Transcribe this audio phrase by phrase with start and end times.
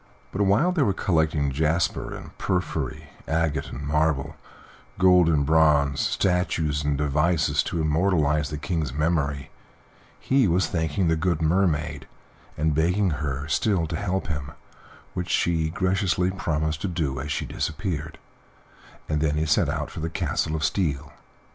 [0.31, 4.35] But while they were collecting jasper and porphyry, agate and marble,
[4.97, 9.51] gold and bronze, statues and devices, to immortalize the King's memory,
[10.19, 12.07] he was thanking the good Mermaid
[12.57, 14.53] and begging her still to help him,
[15.13, 18.17] which she graciously promised to do as she disappeared;
[19.07, 21.13] and then he set out for the Castle of Steel.